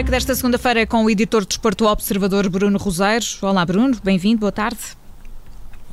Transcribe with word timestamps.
break 0.00 0.10
desta 0.10 0.34
segunda-feira 0.34 0.80
é 0.80 0.86
com 0.86 1.04
o 1.04 1.10
editor 1.10 1.42
de 1.42 1.48
Desporto 1.48 1.84
Observador 1.84 2.48
Bruno 2.48 2.78
Roseiros. 2.78 3.38
Olá 3.42 3.66
Bruno, 3.66 3.98
bem-vindo, 4.02 4.40
boa 4.40 4.52
tarde. 4.52 4.78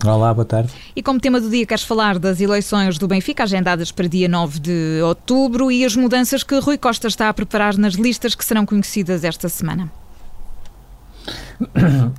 Olá, 0.05 0.33
boa 0.33 0.45
tarde. 0.45 0.71
E 0.95 1.03
como 1.03 1.19
tema 1.19 1.41
do 1.41 1.49
dia, 1.49 1.65
queres 1.65 1.83
falar 1.83 2.17
das 2.17 2.39
eleições 2.39 2.97
do 2.97 3.05
Benfica, 3.05 3.43
agendadas 3.43 3.91
para 3.91 4.07
dia 4.07 4.29
9 4.29 4.59
de 4.61 5.01
outubro, 5.03 5.69
e 5.69 5.83
as 5.83 5.93
mudanças 5.93 6.41
que 6.41 6.57
Rui 6.57 6.77
Costa 6.77 7.09
está 7.09 7.27
a 7.27 7.33
preparar 7.33 7.77
nas 7.77 7.95
listas 7.95 8.33
que 8.33 8.45
serão 8.45 8.65
conhecidas 8.65 9.25
esta 9.25 9.49
semana. 9.49 9.91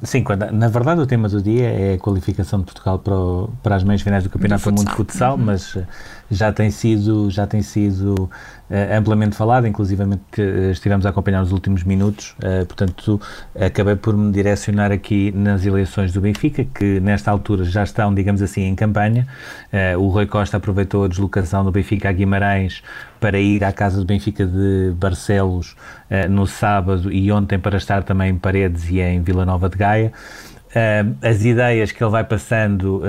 Sim, 0.02 0.22
quando, 0.22 0.50
na 0.50 0.68
verdade 0.68 1.00
o 1.00 1.06
tema 1.06 1.28
do 1.28 1.40
dia 1.40 1.68
é 1.68 1.94
a 1.94 1.98
qualificação 1.98 2.58
de 2.60 2.64
Portugal 2.66 2.98
para, 2.98 3.14
o, 3.14 3.50
para 3.62 3.76
as 3.76 3.84
meias 3.84 4.02
finais 4.02 4.24
do 4.24 4.30
Campeonato 4.30 4.64
do, 4.64 4.70
do 4.70 4.76
Mundo 4.78 4.88
de 4.88 4.94
Futsal, 4.94 5.36
uhum. 5.36 5.44
mas 5.44 5.76
eh, 5.76 5.84
já 6.30 6.52
tem 6.52 6.70
sido, 6.70 7.30
já 7.30 7.46
tem 7.46 7.62
sido 7.62 8.24
uh, 8.24 8.98
amplamente 8.98 9.36
falado, 9.36 9.66
inclusivamente 9.66 10.22
que 10.30 10.42
uh, 10.42 10.70
estivemos 10.70 11.06
a 11.06 11.10
acompanhar 11.10 11.40
nos 11.40 11.52
últimos 11.52 11.84
minutos, 11.84 12.34
uh, 12.38 12.66
portanto 12.66 13.20
acabei 13.58 13.96
por 13.96 14.16
me 14.16 14.32
direcionar 14.32 14.92
aqui 14.92 15.32
nas 15.32 15.64
eleições 15.64 16.12
do 16.12 16.20
Benfica, 16.20 16.64
que 16.64 17.00
nesta 17.00 17.30
altura 17.30 17.64
já 17.64 17.82
estão, 17.84 18.12
digamos 18.12 18.42
assim, 18.42 18.62
em 18.62 18.74
campanha. 18.74 19.26
o 19.98 20.08
Rui 20.08 20.26
Costa 20.26 20.56
aproveitou 20.56 21.04
a 21.04 21.08
deslocação 21.08 21.64
do 21.64 21.70
Benfica 21.70 22.08
a 22.08 22.12
Guimarães 22.12 22.82
para 23.20 23.38
ir 23.38 23.64
à 23.64 23.72
casa 23.72 23.98
do 23.98 24.04
Benfica 24.04 24.46
de 24.46 24.92
Barcelos 24.96 25.76
no 26.30 26.46
sábado 26.46 27.12
e 27.12 27.30
ontem 27.30 27.58
para 27.58 27.76
estar 27.76 28.02
também 28.02 28.30
em 28.30 28.38
Paredes 28.38 28.88
e 28.90 29.00
em 29.00 29.22
Vila 29.22 29.44
Nova 29.44 29.68
de 29.68 29.76
Gaia. 29.76 30.12
as 31.22 31.44
ideias 31.44 31.92
que 31.92 32.02
ele 32.02 32.10
vai 32.10 32.24
passando 32.24 33.02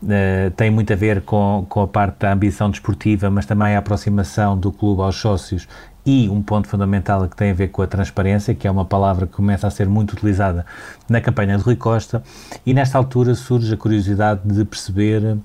Uh, 0.00 0.50
tem 0.56 0.70
muito 0.70 0.92
a 0.92 0.96
ver 0.96 1.22
com, 1.22 1.66
com 1.68 1.82
a 1.82 1.88
parte 1.88 2.20
da 2.20 2.32
ambição 2.32 2.70
desportiva, 2.70 3.28
mas 3.30 3.46
também 3.46 3.74
a 3.74 3.80
aproximação 3.80 4.56
do 4.56 4.70
clube 4.70 5.02
aos 5.02 5.16
sócios 5.16 5.66
e 6.06 6.28
um 6.28 6.40
ponto 6.40 6.68
fundamental 6.68 7.28
que 7.28 7.36
tem 7.36 7.50
a 7.50 7.54
ver 7.54 7.68
com 7.68 7.82
a 7.82 7.86
transparência, 7.86 8.54
que 8.54 8.66
é 8.66 8.70
uma 8.70 8.84
palavra 8.84 9.26
que 9.26 9.32
começa 9.32 9.66
a 9.66 9.70
ser 9.70 9.88
muito 9.88 10.12
utilizada 10.12 10.64
na 11.08 11.20
campanha 11.20 11.58
de 11.58 11.64
Rui 11.64 11.76
Costa, 11.76 12.22
e 12.64 12.72
nesta 12.72 12.96
altura 12.96 13.34
surge 13.34 13.74
a 13.74 13.76
curiosidade 13.76 14.40
de 14.44 14.64
perceber 14.64 15.36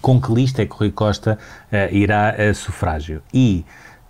com 0.00 0.20
que 0.20 0.32
lista 0.32 0.62
é 0.62 0.66
que 0.66 0.74
Rui 0.74 0.90
Costa 0.90 1.38
uh, 1.72 1.94
irá 1.94 2.30
a 2.30 2.54
sufrágio. 2.54 3.22
E 3.32 3.64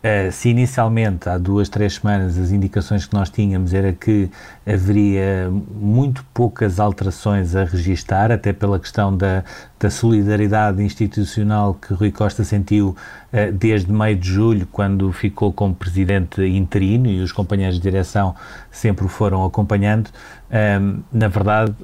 Uh, 0.04 0.30
se 0.30 0.50
inicialmente, 0.50 1.28
há 1.28 1.38
duas, 1.38 1.68
três 1.68 1.94
semanas, 1.94 2.38
as 2.38 2.52
indicações 2.52 3.06
que 3.06 3.14
nós 3.14 3.30
tínhamos 3.30 3.72
era 3.72 3.92
que 3.92 4.30
haveria 4.66 5.50
muito 5.50 6.24
poucas 6.34 6.78
alterações 6.78 7.56
a 7.56 7.64
registar, 7.64 8.30
até 8.30 8.52
pela 8.52 8.78
questão 8.78 9.16
da, 9.16 9.42
da 9.80 9.90
solidariedade 9.90 10.82
institucional 10.82 11.74
que 11.74 11.94
Rui 11.94 12.12
Costa 12.12 12.44
sentiu 12.44 12.90
uh, 13.32 13.52
desde 13.52 13.90
meio 13.90 14.16
de 14.16 14.28
julho, 14.28 14.68
quando 14.70 15.10
ficou 15.12 15.52
como 15.52 15.74
presidente 15.74 16.40
interino 16.42 17.08
e 17.08 17.20
os 17.20 17.32
companheiros 17.32 17.76
de 17.76 17.82
direção 17.82 18.34
sempre 18.70 19.06
o 19.06 19.08
foram 19.08 19.44
acompanhando. 19.44 20.08
Uh, 20.08 21.02
na 21.10 21.26
verdade, 21.26 21.74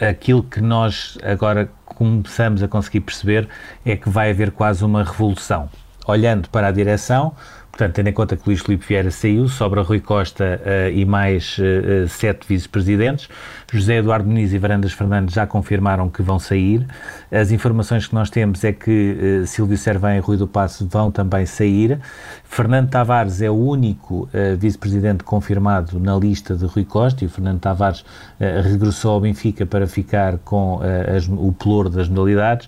aquilo 0.00 0.42
que 0.42 0.60
nós 0.60 1.18
agora 1.22 1.68
começamos 1.84 2.62
a 2.62 2.68
conseguir 2.68 3.00
perceber 3.00 3.48
é 3.84 3.96
que 3.96 4.08
vai 4.08 4.30
haver 4.30 4.52
quase 4.52 4.84
uma 4.84 5.02
revolução 5.02 5.68
olhando 6.08 6.48
para 6.48 6.68
a 6.68 6.72
direção, 6.72 7.34
Portanto, 7.70 7.94
tendo 7.94 8.08
em 8.08 8.12
conta 8.12 8.36
que 8.36 8.42
Luís 8.44 8.60
Filipe 8.60 8.84
Vieira 8.88 9.10
saiu, 9.10 9.48
sobra 9.48 9.82
Rui 9.82 10.00
Costa 10.00 10.60
uh, 10.64 10.90
e 10.90 11.04
mais 11.04 11.56
uh, 11.58 12.08
sete 12.08 12.44
vice-presidentes. 12.48 13.28
José 13.72 13.98
Eduardo 13.98 14.26
Muniz 14.28 14.52
e 14.52 14.58
Varandas 14.58 14.92
Fernandes 14.92 15.32
já 15.32 15.46
confirmaram 15.46 16.08
que 16.08 16.20
vão 16.20 16.40
sair. 16.40 16.84
As 17.30 17.52
informações 17.52 18.06
que 18.06 18.14
nós 18.14 18.30
temos 18.30 18.64
é 18.64 18.72
que 18.72 19.40
uh, 19.42 19.46
Silvio 19.46 19.78
Servém 19.78 20.16
e 20.16 20.20
Rui 20.20 20.36
do 20.36 20.48
Passo 20.48 20.88
vão 20.88 21.12
também 21.12 21.46
sair. 21.46 22.00
Fernando 22.42 22.90
Tavares 22.90 23.40
é 23.42 23.50
o 23.50 23.54
único 23.54 24.28
vice-presidente 24.58 25.22
confirmado 25.22 26.00
na 26.00 26.16
lista 26.16 26.56
de 26.56 26.64
Rui 26.64 26.84
Costa 26.84 27.22
e 27.22 27.26
o 27.26 27.30
Fernando 27.30 27.60
Tavares 27.60 28.02
regressou 28.40 29.12
ao 29.12 29.20
Benfica 29.20 29.66
para 29.66 29.86
ficar 29.86 30.38
com 30.38 30.80
as, 31.14 31.28
o 31.28 31.52
pelour 31.52 31.90
das 31.90 32.08
modalidades 32.08 32.66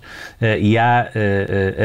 e 0.59 0.77
há 0.77 1.09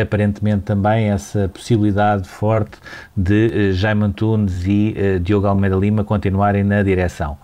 aparentemente 0.03 0.65
também 0.65 1.09
essa 1.09 1.49
possibilidade 1.49 2.29
forte 2.29 2.77
de 3.17 3.71
uh, 3.71 3.73
Jaime 3.73 4.05
Antunes 4.05 4.65
e 4.67 4.95
uh, 4.95 5.21
Diogo 5.21 5.47
Almeida 5.47 5.77
Lima 5.77 6.05
continuarem 6.05 6.63
na 6.63 6.83
direção. 6.83 7.39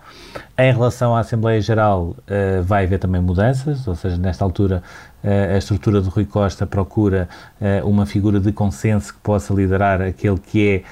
Em 0.57 0.71
relação 0.71 1.15
à 1.15 1.21
Assembleia 1.21 1.59
Geral, 1.59 2.15
uh, 2.27 2.63
vai 2.63 2.83
haver 2.85 2.99
também 2.99 3.19
mudanças, 3.19 3.87
ou 3.87 3.95
seja, 3.95 4.17
nesta 4.17 4.43
altura 4.43 4.83
a 5.25 5.57
estrutura 5.57 6.01
de 6.01 6.09
Rui 6.09 6.25
Costa 6.25 6.67
procura 6.67 7.29
uma 7.85 8.05
figura 8.05 8.41
de 8.41 8.51
consenso 8.51 9.13
que 9.13 9.21
possa 9.21 9.53
liderar 9.53 10.01
aquele 10.01 10.37
que 10.37 10.67
é 10.67 10.83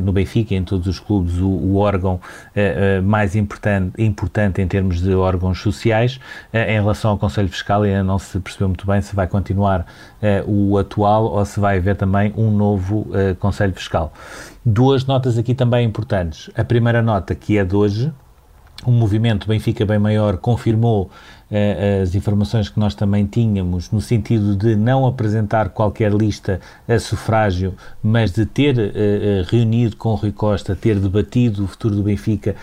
no 0.00 0.12
Benfica 0.12 0.54
e 0.54 0.56
em 0.56 0.64
todos 0.64 0.86
os 0.86 0.98
clubes 0.98 1.38
o, 1.38 1.48
o 1.48 1.76
órgão 1.76 2.14
uh, 2.14 3.00
uh, 3.00 3.02
mais 3.02 3.36
importante, 3.36 3.92
importante 4.02 4.60
em 4.60 4.66
termos 4.66 5.00
de 5.00 5.14
órgãos 5.14 5.60
sociais. 5.60 6.20
em 6.52 6.74
relação 6.74 7.12
ao 7.12 7.18
Conselho 7.18 7.48
Fiscal, 7.48 7.82
ainda 7.82 8.02
não 8.02 8.18
se 8.18 8.38
percebeu 8.40 8.68
muito 8.68 8.86
bem 8.86 9.00
se 9.00 9.14
vai 9.14 9.26
continuar 9.26 9.86
o 10.46 10.76
atual 10.76 11.24
ou 11.24 11.44
se 11.44 11.58
vai 11.58 11.78
haver 11.78 11.96
também 11.96 12.32
um 12.36 12.50
novo 12.50 13.08
Conselho 13.38 13.72
Fiscal. 13.72 14.12
Duas 14.64 15.04
notas 15.04 15.38
aqui 15.38 15.54
também 15.54 15.86
importantes. 15.86 16.50
A 16.56 16.64
primeira 16.64 17.00
nota, 17.00 17.34
que 17.34 17.56
é 17.56 17.64
de 17.64 17.74
hoje, 17.74 18.12
o 18.84 18.90
movimento 18.90 19.46
Benfica 19.46 19.84
Bem 19.84 19.98
Maior 19.98 20.36
confirmou 20.36 21.10
uh, 21.50 22.02
as 22.02 22.14
informações 22.14 22.68
que 22.68 22.78
nós 22.78 22.94
também 22.94 23.26
tínhamos, 23.26 23.90
no 23.90 24.00
sentido 24.00 24.54
de 24.56 24.76
não 24.76 25.06
apresentar 25.06 25.70
qualquer 25.70 26.12
lista 26.12 26.60
a 26.88 26.98
sufrágio, 26.98 27.74
mas 28.02 28.32
de 28.32 28.46
ter 28.46 28.76
uh, 28.76 29.50
reunido 29.50 29.96
com 29.96 30.14
Rui 30.14 30.32
Costa, 30.32 30.74
ter 30.74 30.98
debatido 30.98 31.64
o 31.64 31.66
futuro 31.66 31.94
do 31.94 32.02
Benfica 32.02 32.54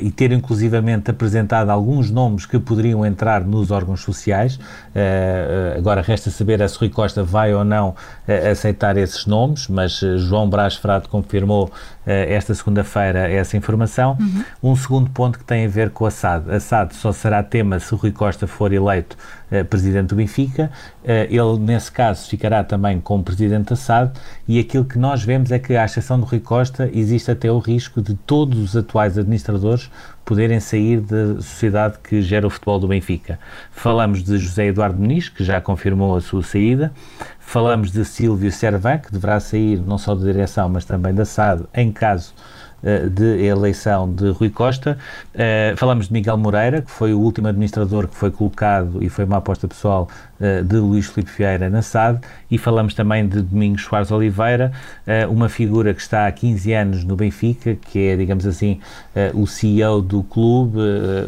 e 0.00 0.10
ter 0.10 0.32
inclusivamente 0.32 1.10
apresentado 1.10 1.70
alguns 1.70 2.10
nomes 2.10 2.46
que 2.46 2.58
poderiam 2.58 3.04
entrar 3.04 3.44
nos 3.44 3.70
órgãos 3.70 4.00
sociais. 4.00 4.58
agora 5.76 6.00
resta 6.02 6.30
saber 6.30 6.66
se 6.68 6.78
Rui 6.78 6.88
Costa 6.88 7.22
vai 7.22 7.54
ou 7.54 7.64
não 7.64 7.94
aceitar 8.50 8.96
esses 8.96 9.26
nomes, 9.26 9.68
mas 9.68 10.00
João 10.18 10.48
Brás 10.48 10.76
Frado 10.76 11.08
confirmou 11.08 11.70
esta 12.06 12.54
segunda-feira 12.54 13.30
essa 13.30 13.56
informação. 13.56 14.16
Uhum. 14.20 14.72
Um 14.72 14.76
segundo 14.76 15.10
ponto 15.10 15.38
que 15.38 15.44
tem 15.44 15.66
a 15.66 15.68
ver 15.68 15.90
com 15.90 16.06
a 16.06 16.10
SAD. 16.10 16.50
A 16.50 16.60
SAD 16.60 16.94
só 16.94 17.12
será 17.12 17.42
tema 17.42 17.78
se 17.78 17.94
Rui 17.94 18.10
Costa 18.10 18.31
Costa 18.32 18.46
for 18.46 18.72
eleito 18.72 19.16
uh, 19.50 19.64
presidente 19.66 20.08
do 20.08 20.16
Benfica, 20.16 20.70
uh, 21.04 21.08
ele, 21.28 21.58
nesse 21.60 21.92
caso, 21.92 22.28
ficará 22.28 22.64
também 22.64 22.98
como 23.00 23.22
presidente 23.22 23.68
da 23.68 23.76
SAD 23.76 24.12
e 24.48 24.58
aquilo 24.58 24.84
que 24.86 24.98
nós 24.98 25.22
vemos 25.22 25.52
é 25.52 25.58
que, 25.58 25.76
à 25.76 25.84
exceção 25.84 26.18
do 26.18 26.24
Rui 26.24 26.40
Costa, 26.40 26.90
existe 26.92 27.30
até 27.30 27.52
o 27.52 27.58
risco 27.58 28.00
de 28.00 28.14
todos 28.14 28.58
os 28.58 28.76
atuais 28.76 29.18
administradores 29.18 29.90
poderem 30.24 30.60
sair 30.60 31.00
da 31.00 31.34
sociedade 31.36 31.98
que 32.02 32.22
gera 32.22 32.46
o 32.46 32.50
futebol 32.50 32.78
do 32.78 32.88
Benfica. 32.88 33.38
Falamos 33.70 34.22
de 34.22 34.38
José 34.38 34.66
Eduardo 34.66 34.98
Muniz, 34.98 35.28
que 35.28 35.44
já 35.44 35.60
confirmou 35.60 36.16
a 36.16 36.20
sua 36.20 36.42
saída, 36.42 36.92
falamos 37.38 37.92
de 37.92 38.04
Silvio 38.04 38.50
Servan, 38.50 38.98
que 38.98 39.12
deverá 39.12 39.38
sair 39.40 39.78
não 39.78 39.98
só 39.98 40.14
da 40.14 40.24
direção, 40.24 40.68
mas 40.68 40.84
também 40.84 41.12
da 41.12 41.24
SAD, 41.24 41.64
em 41.74 41.92
caso 41.92 42.32
eh, 42.34 42.61
de 42.82 43.44
eleição 43.44 44.12
de 44.12 44.30
Rui 44.30 44.50
Costa. 44.50 44.98
Uh, 45.34 45.76
falamos 45.76 46.08
de 46.08 46.12
Miguel 46.12 46.36
Moreira, 46.36 46.82
que 46.82 46.90
foi 46.90 47.14
o 47.14 47.20
último 47.20 47.46
administrador 47.46 48.08
que 48.08 48.16
foi 48.16 48.30
colocado 48.30 49.02
e 49.02 49.08
foi 49.08 49.24
uma 49.24 49.36
aposta 49.36 49.68
pessoal 49.68 50.08
uh, 50.40 50.64
de 50.64 50.76
Luís 50.76 51.06
Filipe 51.06 51.30
Vieira 51.36 51.70
na 51.70 51.80
SAD. 51.80 52.20
E 52.50 52.58
falamos 52.58 52.92
também 52.94 53.26
de 53.28 53.40
Domingos 53.40 53.84
Soares 53.84 54.10
Oliveira, 54.10 54.72
uh, 55.06 55.32
uma 55.32 55.48
figura 55.48 55.94
que 55.94 56.00
está 56.00 56.26
há 56.26 56.32
15 56.32 56.72
anos 56.72 57.04
no 57.04 57.14
Benfica, 57.14 57.76
que 57.76 58.08
é, 58.08 58.16
digamos 58.16 58.46
assim, 58.46 58.80
o 59.34 59.46
CEO 59.46 60.00
do 60.00 60.22
clube, 60.22 60.78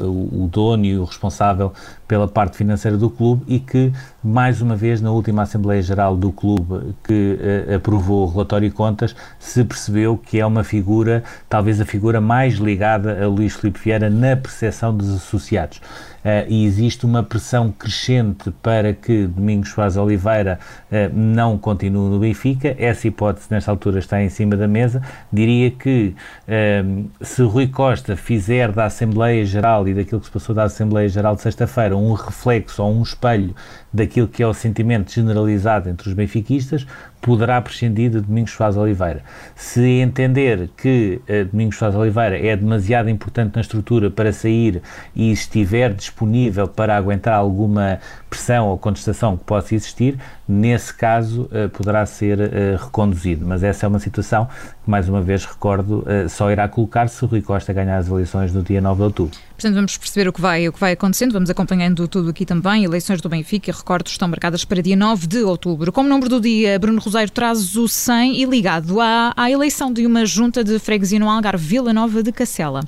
o 0.03 0.49
dono 0.51 0.85
e 0.85 0.97
o 0.97 1.05
responsável 1.05 1.73
pela 2.09 2.27
parte 2.29 2.57
financeira 2.57 2.97
do 2.97 3.09
clube 3.09 3.45
e 3.47 3.59
que, 3.59 3.93
mais 4.25 4.63
uma 4.63 4.75
vez, 4.75 5.03
na 5.03 5.11
última 5.11 5.43
Assembleia 5.43 5.83
Geral 5.83 6.17
do 6.17 6.33
clube 6.33 6.95
que 7.05 7.39
uh, 7.69 7.75
aprovou 7.77 8.27
o 8.27 8.31
relatório 8.31 8.71
de 8.71 8.75
contas, 8.75 9.15
se 9.39 9.63
percebeu 9.63 10.17
que 10.17 10.41
é 10.41 10.47
uma 10.47 10.65
figura, 10.65 11.23
talvez 11.49 11.79
a 11.81 11.85
figura 11.85 12.23
mais 12.23 12.55
ligada 12.55 13.23
a 13.23 13.29
Luís 13.29 13.55
Filipe 13.55 13.79
Vieira 13.79 14.09
na 14.09 14.35
percepção 14.35 14.97
dos 14.97 15.15
associados 15.15 15.81
uh, 16.25 16.49
e 16.49 16.65
existe 16.65 17.05
uma 17.05 17.23
pressão 17.23 17.71
crescente 17.71 18.51
para 18.63 18.93
que 18.93 19.27
Domingos 19.27 19.71
Soares 19.71 19.97
Oliveira 19.97 20.59
uh, 20.91 21.15
não 21.15 21.59
continue 21.59 22.11
no 22.11 22.19
Benfica. 22.19 22.75
Essa 22.79 23.07
hipótese, 23.07 23.47
nesta 23.51 23.71
altura, 23.71 23.99
está 23.99 24.23
em 24.23 24.29
cima 24.29 24.57
da 24.57 24.67
mesa. 24.67 25.03
Diria 25.33 25.71
que 25.71 26.15
uh, 26.49 27.11
se 27.21 27.43
Rui 27.43 27.69
Costa 27.69 28.17
fizer 28.17 28.73
da 28.73 28.87
Assembleia 28.87 29.45
Geral 29.45 29.87
e 29.87 29.95
daquilo 29.95 30.21
que 30.21 30.27
se 30.27 30.33
passou 30.33 30.55
da 30.55 30.65
Assembleia 30.65 31.09
Geral 31.09 31.37
de 31.37 31.43
sexta-feira 31.43 31.97
um 31.97 32.15
reflexo 32.15 32.83
ou 32.83 32.93
um 32.93 33.03
espelho 33.03 33.55
daquilo 33.93 34.14
que 34.29 34.43
é 34.43 34.47
o 34.47 34.55
sentimento 34.55 35.11
generalizado 35.11 35.89
entre 35.89 36.09
os 36.09 36.15
benfiquistas, 36.15 36.87
poderá 37.25 37.59
prescindir 37.59 38.11
de 38.11 38.21
Domingos 38.21 38.53
Soares 38.53 38.77
Oliveira. 38.77 39.23
Se 39.57 39.81
entender 39.81 40.69
que 40.77 41.23
uh, 41.27 41.47
Domingos 41.47 41.79
Soares 41.79 41.97
Oliveira 41.97 42.39
é 42.39 42.55
demasiado 42.55 43.09
importante 43.09 43.55
na 43.55 43.63
estrutura 43.63 44.11
para 44.11 44.31
sair 44.31 44.83
e 45.17 45.33
estiver 45.33 45.95
disponível 45.95 46.69
para 46.69 46.95
aguentar 46.95 47.35
alguma 47.35 47.99
pressão 48.29 48.69
ou 48.69 48.77
contestação 48.77 49.39
que 49.39 49.45
possa 49.45 49.75
existir, 49.75 50.19
nesse 50.47 50.93
caso 50.93 51.45
uh, 51.45 51.71
poderá 51.71 52.05
ser 52.05 52.39
uh, 52.39 52.85
reconduzido. 52.85 53.47
Mas 53.47 53.63
essa 53.63 53.87
é 53.87 53.89
uma 53.89 53.99
situação 53.99 54.47
que 54.85 54.91
mais 54.91 55.09
uma 55.09 55.23
vez 55.23 55.47
recordo, 55.47 56.05
só 56.29 56.51
irá 56.51 56.69
colocar 56.69 57.09
se 57.09 57.25
o 57.25 57.27
Rui 57.27 57.41
Costa 57.41 57.73
ganhar 57.73 57.97
as 57.97 58.07
eleições 58.07 58.53
no 58.53 58.63
dia 58.63 58.83
9 58.83 58.99
de 58.99 59.03
outubro. 59.03 59.39
Portanto, 59.57 59.77
vamos 59.77 59.97
perceber 59.97 60.29
o 60.29 60.33
que 60.33 60.43
vai, 60.43 60.69
o 60.69 60.73
que 60.75 60.79
vai 60.79 60.93
acontecendo, 60.93 61.33
vamos 61.33 61.49
acompanhando 61.49 62.07
tudo 62.07 62.29
aqui 62.29 62.45
também. 62.45 62.85
Eleições 62.85 63.23
do 63.23 63.31
Benfica, 63.31 63.73
recordo, 63.73 64.09
estão 64.09 64.29
marcadas 64.29 64.63
para 64.63 64.83
dia 64.83 64.95
9 64.95 65.27
de 65.27 65.43
outubro. 65.43 65.91
Como 65.91 66.07
número 66.07 66.29
do 66.29 66.39
dia, 66.39 66.79
Bruno 66.79 67.01
Rosário 67.01 67.14
traz 67.33 67.77
o 67.77 67.89
100 67.89 68.41
e 68.41 68.45
ligado 68.45 69.01
à, 69.01 69.33
à 69.37 69.51
eleição 69.51 69.93
de 69.93 70.07
uma 70.07 70.27
junta 70.27 70.63
de 70.63 70.79
freguesia 70.79 71.19
no 71.19 71.29
Algarve 71.29 71.65
Vila 71.65 71.93
Nova 71.93 72.23
de 72.23 72.33
Cacela. 72.33 72.83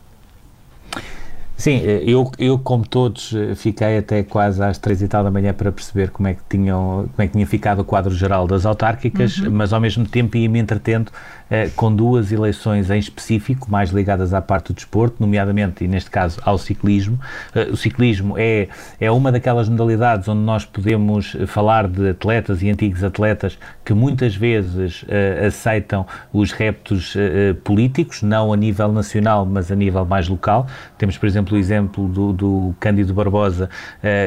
Sim, 1.56 1.78
eu, 1.78 2.31
eu 2.38 2.58
como 2.58 2.87
todos 2.87 3.32
fiquei 3.56 3.96
até 3.96 4.23
quase 4.23 4.62
às 4.62 4.76
três 4.76 5.00
e 5.00 5.08
tal 5.08 5.25
da 5.25 5.31
manhã 5.31 5.55
para 5.55 5.73
perceber 5.73 6.11
como 6.11 6.28
é 6.28 6.34
que 6.34 6.43
tinham 6.50 7.08
como 7.11 7.25
é 7.25 7.26
que 7.26 7.32
tinha 7.32 7.46
ficado 7.46 7.81
o 7.81 7.84
quadro 7.84 8.14
geral 8.14 8.46
das 8.46 8.67
autárquicas, 8.67 9.38
uhum. 9.38 9.50
mas 9.50 9.73
ao 9.73 9.81
mesmo 9.81 10.06
tempo 10.06 10.37
ia-me 10.37 10.58
entretendo 10.58 11.11
eh, 11.48 11.70
com 11.76 11.94
duas 11.94 12.32
eleições 12.32 12.90
em 12.90 12.98
específico, 12.98 13.70
mais 13.70 13.90
ligadas 13.90 14.34
à 14.34 14.43
parte 14.43 14.72
do 14.72 14.75
desporto, 14.75 15.16
nomeadamente, 15.20 15.84
e 15.84 15.88
neste 15.88 16.10
caso, 16.10 16.40
ao 16.44 16.58
ciclismo. 16.58 17.20
Eh, 17.54 17.69
o 17.70 17.76
ciclismo 17.76 18.34
é, 18.37 18.66
é 19.00 19.10
uma 19.12 19.31
daquelas 19.31 19.69
modalidades 19.69 20.26
onde 20.26 20.40
nós 20.40 20.64
podemos 20.64 21.37
falar 21.46 21.87
de 21.87 22.10
atletas 22.10 22.62
e 22.62 22.70
antigos 22.70 23.04
atletas 23.04 23.56
que 23.84 23.94
muitas 23.94 24.34
vezes 24.34 25.04
eh, 25.08 25.46
aceitam 25.46 26.04
os 26.32 26.50
reptos 26.50 27.14
políticos, 27.62 28.22
não 28.22 28.52
a 28.52 28.56
nível 28.56 28.90
nacional, 28.90 29.46
mas 29.46 29.70
a 29.70 29.76
nível 29.76 30.04
mais 30.04 30.28
local. 30.28 30.66
Temos, 30.98 31.16
por 31.16 31.26
exemplo, 31.26 31.56
o 31.56 31.58
exemplo 31.58 32.08
do, 32.08 32.32
do 32.32 32.75
Cândido 32.81 33.14
Barbosa, 33.14 33.69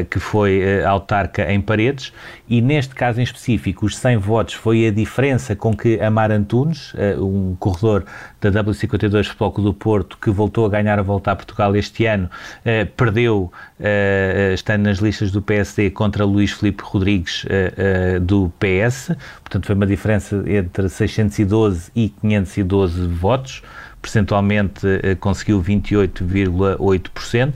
que 0.09 0.19
foi 0.19 0.83
autarca 0.83 1.51
em 1.51 1.59
Paredes, 1.61 2.13
e 2.47 2.61
neste 2.61 2.95
caso 2.95 3.19
em 3.19 3.23
específico, 3.23 3.85
os 3.85 3.97
100 3.97 4.17
votos 4.17 4.53
foi 4.53 4.87
a 4.87 4.91
diferença 4.91 5.55
com 5.55 5.75
que 5.75 5.99
Amar 6.01 6.31
Antunes, 6.31 6.93
um 7.17 7.55
corredor 7.59 8.05
da 8.41 8.51
W52 8.51 9.27
Futebol 9.27 9.51
do 9.51 9.73
Porto, 9.73 10.17
que 10.17 10.29
voltou 10.29 10.65
a 10.65 10.69
ganhar 10.69 10.99
a 10.99 11.01
volta 11.01 11.31
a 11.31 11.35
Portugal 11.35 11.75
este 11.75 12.05
ano, 12.05 12.29
eh, 12.63 12.85
perdeu, 12.85 13.51
eh, 13.79 14.51
estando 14.53 14.83
nas 14.83 14.99
listas 14.99 15.31
do 15.31 15.41
PSD, 15.41 15.89
contra 15.89 16.25
Luís 16.25 16.51
Filipe 16.51 16.83
Rodrigues 16.83 17.45
eh, 17.49 18.19
do 18.19 18.51
PS, 18.59 19.11
portanto 19.43 19.65
foi 19.65 19.75
uma 19.75 19.87
diferença 19.87 20.43
entre 20.47 20.87
612 20.89 21.91
e 21.95 22.09
512 22.09 23.07
votos, 23.07 23.61
percentualmente 24.01 24.87
conseguiu 25.19 25.61
28,8%, 25.61 27.55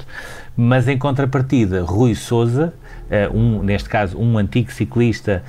mas 0.57 0.87
em 0.89 0.97
contrapartida, 0.97 1.83
Rui 1.83 2.13
Souza, 2.15 2.73
um, 3.33 3.63
neste 3.63 3.87
caso 3.87 4.17
um 4.17 4.37
antigo 4.37 4.69
ciclista 4.71 5.41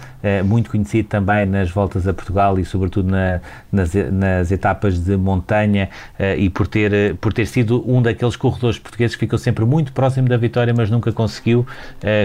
muito 0.43 0.71
conhecido 0.71 1.09
também 1.09 1.47
nas 1.47 1.71
voltas 1.71 2.09
a 2.09 2.15
Portugal 2.15 2.59
e 2.59 2.65
sobretudo 2.65 3.11
na, 3.11 3.41
nas, 3.71 3.93
nas, 3.94 4.50
etapas 4.50 4.99
de 4.99 5.17
montanha 5.17 5.91
eh, 6.19 6.37
e 6.37 6.49
por 6.49 6.67
ter, 6.67 6.93
eh, 6.93 7.15
por 7.21 7.32
ter 7.32 7.47
sido 7.47 7.85
um 7.87 8.00
daqueles 8.00 8.37
corredores 8.37 8.79
portugueses 8.79 9.17
que 9.17 9.21
ficou 9.21 9.38
sempre 9.38 9.65
muito 9.65 9.93
próximo 9.93 10.29
da 10.29 10.37
vitória, 10.37 10.73
mas 10.75 10.91
nunca 10.91 11.12
conseguiu. 11.12 11.67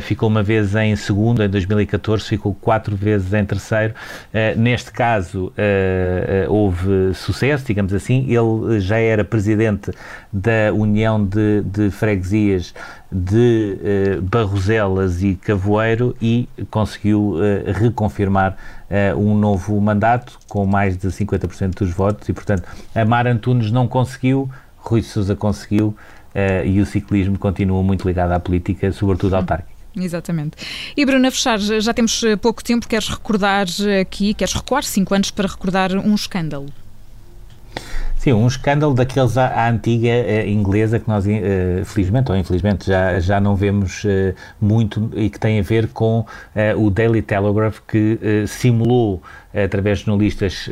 ficou 0.01 0.29
uma 0.29 0.43
vez 0.43 0.75
em 0.75 0.95
segundo, 0.95 1.43
em 1.43 1.49
2014, 1.49 2.23
ficou 2.25 2.53
quatro 2.53 2.95
vezes 2.95 3.33
em 3.33 3.45
terceiro. 3.45 3.93
neste 4.57 4.91
caso, 4.91 5.51
houve 6.47 7.13
sucesso, 7.13 7.65
digamos 7.65 7.93
assim. 7.93 8.25
Ele 8.27 8.79
já 8.79 8.97
era 8.97 9.23
presidente 9.23 9.91
da 10.31 10.73
União 10.73 11.23
de, 11.23 11.61
de 11.63 11.91
Freguesias 11.91 12.73
de 13.11 14.19
Barroselas 14.21 15.23
e 15.23 15.35
Cavoeiro 15.35 16.15
e 16.21 16.47
conseguiu 16.69 17.37
reconfirmar 17.89 18.57
uh, 18.89 19.19
um 19.19 19.37
novo 19.37 19.79
mandato 19.79 20.39
com 20.47 20.65
mais 20.65 20.97
de 20.97 21.07
50% 21.07 21.75
dos 21.75 21.91
votos 21.91 22.27
e, 22.29 22.33
portanto, 22.33 22.63
Amar 22.95 23.27
Antunes 23.27 23.71
não 23.71 23.87
conseguiu, 23.87 24.49
Rui 24.77 25.01
Sousa 25.01 25.35
conseguiu 25.35 25.95
uh, 26.33 26.65
e 26.65 26.79
o 26.81 26.85
ciclismo 26.85 27.37
continua 27.37 27.83
muito 27.83 28.07
ligado 28.07 28.31
à 28.31 28.39
política, 28.39 28.91
sobretudo 28.91 29.35
autárquica. 29.35 29.79
Exatamente. 29.95 30.57
E 30.95 31.05
Bruno, 31.05 31.27
a 31.27 31.31
fechar, 31.31 31.59
já 31.59 31.93
temos 31.93 32.23
eh, 32.23 32.35
pouco 32.35 32.63
tempo, 32.63 32.87
queres 32.87 33.07
recordar 33.07 33.65
aqui, 33.99 34.33
queres 34.33 34.53
recuar 34.53 34.83
cinco 34.83 35.15
anos 35.15 35.31
para 35.31 35.47
recordar 35.47 35.93
um 35.93 36.13
escândalo? 36.13 36.67
Sim, 38.29 38.33
um 38.33 38.47
escândalo 38.47 38.93
daqueles 38.93 39.37
à, 39.37 39.47
à 39.47 39.69
antiga 39.69 40.09
uh, 40.09 40.47
inglesa 40.47 40.99
que 40.99 41.07
nós, 41.07 41.25
uh, 41.25 41.83
felizmente 41.83 42.31
ou 42.31 42.37
infelizmente, 42.37 42.85
já, 42.85 43.19
já 43.19 43.39
não 43.39 43.55
vemos 43.55 44.03
uh, 44.03 44.35
muito 44.61 45.09
e 45.15 45.31
que 45.31 45.39
tem 45.39 45.59
a 45.59 45.63
ver 45.63 45.87
com 45.87 46.23
o 46.77 46.89
Daily 46.89 47.21
Telegraph, 47.21 47.79
que 47.87 48.19
simulou 48.47 49.21
através 49.53 49.99
de 49.99 50.05
jornalistas 50.05 50.69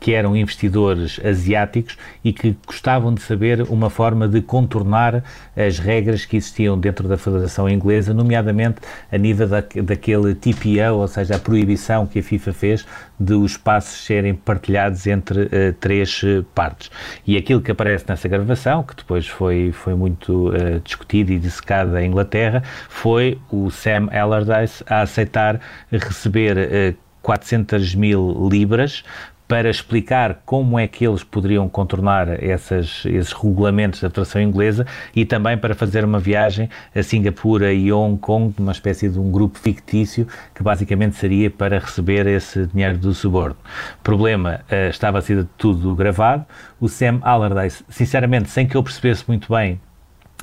que 0.00 0.12
eram 0.12 0.36
investidores 0.36 1.20
asiáticos 1.24 1.96
e 2.22 2.32
que 2.32 2.56
gostavam 2.66 3.14
de 3.14 3.22
saber 3.22 3.62
uma 3.62 3.90
forma 3.90 4.28
de 4.28 4.42
contornar 4.42 5.24
as 5.56 5.78
regras 5.78 6.24
que 6.24 6.36
existiam 6.36 6.78
dentro 6.78 7.08
da 7.08 7.16
Federação 7.16 7.68
Inglesa, 7.68 8.12
nomeadamente 8.12 8.80
a 9.10 9.18
nível 9.18 9.48
da, 9.48 9.60
daquele 9.60 10.34
TPO, 10.34 10.94
ou 10.94 11.08
seja, 11.08 11.36
a 11.36 11.38
proibição 11.38 12.06
que 12.06 12.18
a 12.18 12.22
FIFA 12.22 12.52
fez 12.52 12.86
de 13.18 13.34
os 13.34 13.56
passos 13.56 14.04
serem 14.04 14.34
partilhados 14.34 15.06
entre 15.06 15.48
três 15.80 16.22
partes. 16.54 16.90
E 17.26 17.36
aquilo 17.36 17.60
que 17.60 17.70
aparece 17.70 18.04
nessa 18.08 18.28
gravação, 18.28 18.82
que 18.82 18.96
depois 18.96 19.26
foi, 19.26 19.72
foi 19.72 19.94
muito 19.94 20.50
uh, 20.50 20.80
discutido 20.84 21.32
e 21.32 21.38
dissecado 21.38 21.96
em 21.98 22.08
Inglaterra, 22.08 22.62
foi 22.88 23.38
o 23.50 23.70
Sam 23.70 24.08
Allardyce 24.12 24.84
a 24.86 25.02
aceitar 25.02 25.60
receber 25.90 26.56
uh, 26.56 27.07
400 27.28 27.94
mil 27.94 28.48
libras 28.50 29.04
para 29.46 29.68
explicar 29.68 30.40
como 30.46 30.78
é 30.78 30.88
que 30.88 31.06
eles 31.06 31.22
poderiam 31.22 31.68
contornar 31.68 32.42
essas, 32.42 33.04
esses 33.04 33.32
regulamentos 33.32 34.00
da 34.00 34.08
tração 34.08 34.40
inglesa 34.40 34.86
e 35.14 35.26
também 35.26 35.58
para 35.58 35.74
fazer 35.74 36.06
uma 36.06 36.18
viagem 36.18 36.70
a 36.94 37.02
Singapura 37.02 37.70
e 37.70 37.92
Hong 37.92 38.18
Kong, 38.18 38.54
uma 38.58 38.72
espécie 38.72 39.10
de 39.10 39.18
um 39.18 39.30
grupo 39.30 39.58
fictício 39.58 40.26
que 40.54 40.62
basicamente 40.62 41.16
seria 41.16 41.50
para 41.50 41.78
receber 41.78 42.26
esse 42.26 42.66
dinheiro 42.66 42.96
do 42.96 43.12
suborno. 43.12 43.56
Problema, 44.02 44.60
uh, 44.70 44.88
estava 44.88 45.18
a 45.18 45.22
ser 45.22 45.46
tudo 45.58 45.94
gravado. 45.94 46.46
O 46.80 46.88
Sam 46.88 47.18
Allardyce, 47.20 47.84
sinceramente, 47.90 48.48
sem 48.48 48.66
que 48.66 48.74
eu 48.74 48.82
percebesse 48.82 49.24
muito 49.28 49.52
bem 49.52 49.78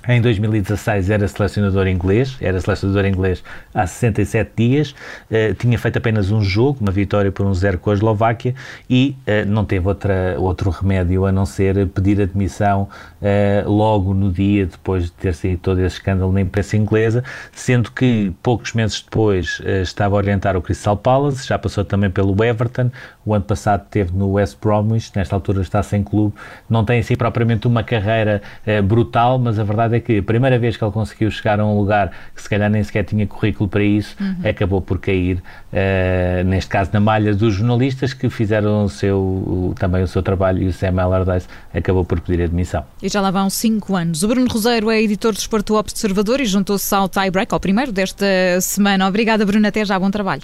em 0.08 0.22
2016 0.22 1.10
era 1.10 1.28
selecionador 1.28 1.88
inglês, 1.88 2.38
era 2.40 2.60
selecionador 2.62 3.06
inglês 3.06 3.44
há 3.74 3.88
67 3.88 4.52
dias, 4.56 4.96
uh, 5.32 5.54
tinha 5.56 5.78
feito 5.80 5.98
apenas 5.98 6.32
um 6.32 6.42
jogo, 6.42 6.80
uma 6.82 6.92
vitória 6.92 7.32
por 7.32 7.46
um 7.46 7.54
zero 7.54 7.80
com 7.80 7.90
a 7.90 7.94
Eslováquia 7.94 8.54
e 8.90 9.16
uh, 9.28 9.48
não 9.48 9.66
teve 9.66 9.88
outra, 9.88 10.36
outro 10.38 10.70
remédio 10.70 11.26
a 11.26 11.32
não 11.32 11.46
ser 11.46 11.88
pedir 11.88 12.22
admissão 12.22 12.88
uh, 13.22 13.70
logo 13.70 14.14
no 14.14 14.32
dia 14.32 14.66
depois 14.66 15.06
de 15.06 15.12
ter 15.12 15.34
saído 15.34 15.60
todo 15.60 15.80
esse 15.80 15.96
escândalo 15.96 16.32
na 16.32 16.42
imprensa 16.42 16.78
inglesa, 16.78 17.24
sendo 17.52 17.92
que 17.92 18.32
poucos 18.44 18.74
meses 18.74 19.02
depois 19.02 19.62
estava 19.82 20.16
a 20.16 20.18
orientar 20.18 20.56
o 20.56 20.62
Crystal 20.62 20.96
Palace, 20.96 21.48
já 21.48 21.58
passou 21.58 21.84
também 21.84 22.10
pelo 22.10 22.44
Everton, 22.44 22.92
o 23.26 23.34
ano 23.34 23.46
passado 23.46 23.84
esteve 23.84 24.12
no 24.14 24.34
West 24.34 24.58
Bromwich, 24.62 25.12
nesta 25.16 25.36
altura 25.36 25.62
está 25.62 25.82
sem 25.82 26.04
clube, 26.04 26.36
não 26.70 26.84
tem 26.86 27.00
assim 27.00 27.16
propriamente 27.16 27.68
uma 27.68 27.84
carreira 27.84 28.42
brutal, 28.84 29.40
mas 29.40 29.58
a 29.58 29.64
verdade 29.96 29.98
é 29.98 30.00
que 30.00 30.18
a 30.20 30.24
primeira 30.24 30.60
vez 30.60 30.78
que 30.78 30.84
ele 30.84 30.92
conseguiu 30.92 31.32
chegar 31.32 31.60
a 31.60 31.66
um 31.66 31.78
lugar 31.78 32.12
que 32.36 32.42
se 32.42 32.50
calhar 32.50 32.70
nem 32.70 32.84
sequer 32.84 33.04
tinha 33.04 33.26
currículo 33.26 33.70
para 33.70 33.84
isso, 33.84 34.16
uhum. 34.20 34.50
acabou 34.50 34.82
por 34.82 35.00
cair, 35.00 35.38
uh, 35.38 36.44
neste 36.46 36.70
caso, 36.70 36.90
na 36.94 37.00
malha 37.00 37.34
dos 37.34 37.56
jornalistas 37.56 38.14
que 38.14 38.30
fizeram 38.30 38.86
o 38.86 38.90
seu, 38.90 39.18
o, 39.18 39.76
também 39.78 40.04
o 40.04 40.08
seu 40.08 40.22
trabalho 40.22 40.64
e 40.64 40.68
o 40.68 40.74
Sam 40.74 41.02
Allardyce 41.02 41.48
acabou 41.74 42.04
por 42.04 42.20
pedir 42.20 42.44
admissão. 42.44 42.84
E 43.02 43.10
já 43.10 43.22
lá 43.22 43.32
vão 43.32 43.50
cinco 43.50 43.96
anos. 43.96 44.24
O 44.24 44.28
Bruno 44.28 44.48
Roseiro 44.48 44.90
é 44.90 45.02
editor 45.02 45.34
do 45.34 45.40
Esporto 45.40 45.76
Observador 45.76 46.40
e 46.42 46.46
juntou-se 46.46 46.94
ao 46.94 47.08
tie-break, 47.08 47.54
ao 47.54 47.60
primeiro 47.60 47.92
desta 47.92 48.26
semana. 48.62 49.08
Obrigada, 49.08 49.46
Bruno. 49.46 49.68
Até 49.68 49.84
já. 49.86 49.98
Bom 49.98 50.12
trabalho. 50.12 50.44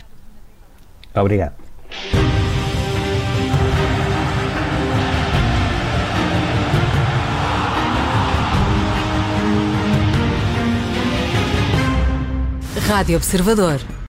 Obrigado. 1.13 1.53
Rádio 12.88 13.17
Observador. 13.17 13.91